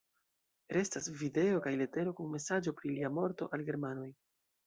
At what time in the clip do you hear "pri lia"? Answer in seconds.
2.81-3.13